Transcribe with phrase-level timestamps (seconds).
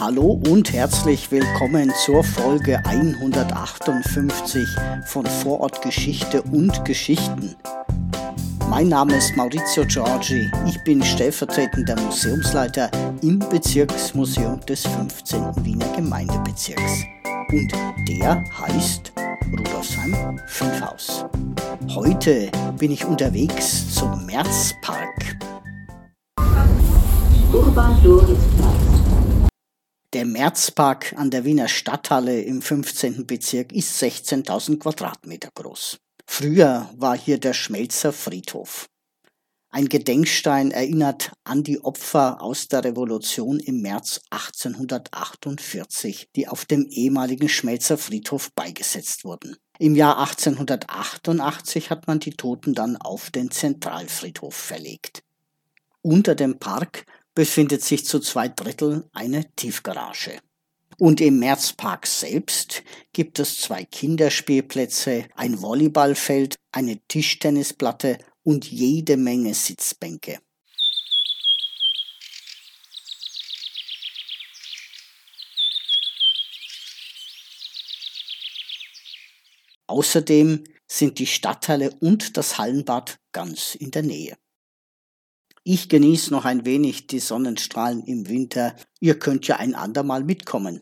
[0.00, 4.66] Hallo und herzlich willkommen zur Folge 158
[5.04, 7.54] von Vorortgeschichte und Geschichten.
[8.70, 10.50] Mein Name ist Maurizio Giorgi.
[10.66, 12.90] Ich bin stellvertretender Museumsleiter
[13.20, 15.66] im Bezirksmuseum des 15.
[15.66, 17.04] Wiener Gemeindebezirks.
[17.52, 17.70] Und
[18.08, 19.12] der heißt
[19.52, 21.26] Rudolfsheim 5 Haus.
[21.94, 25.36] Heute bin ich unterwegs zum Märzpark.
[27.52, 28.00] Urban
[30.30, 33.26] Der Märzpark an der Wiener Stadthalle im 15.
[33.26, 35.98] Bezirk ist 16.000 Quadratmeter groß.
[36.24, 38.86] Früher war hier der Schmelzer Friedhof.
[39.70, 46.86] Ein Gedenkstein erinnert an die Opfer aus der Revolution im März 1848, die auf dem
[46.86, 49.56] ehemaligen Schmelzer Friedhof beigesetzt wurden.
[49.80, 55.24] Im Jahr 1888 hat man die Toten dann auf den Zentralfriedhof verlegt.
[56.02, 60.40] Unter dem Park befindet sich zu zwei Drittel eine Tiefgarage.
[60.98, 69.54] Und im Märzpark selbst gibt es zwei Kinderspielplätze, ein Volleyballfeld, eine Tischtennisplatte und jede Menge
[69.54, 70.40] Sitzbänke.
[79.86, 84.36] Außerdem sind die Stadtteile und das Hallenbad ganz in der Nähe.
[85.62, 88.74] Ich genieße noch ein wenig die Sonnenstrahlen im Winter.
[88.98, 90.80] Ihr könnt ja ein andermal mitkommen.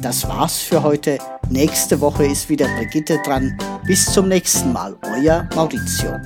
[0.00, 1.18] Das war's für heute.
[1.50, 3.56] Nächste Woche ist wieder Brigitte dran.
[3.86, 6.18] Bis zum nächsten Mal, euer Maurizio.